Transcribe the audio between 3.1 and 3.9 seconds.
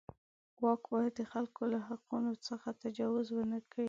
ونه کړي.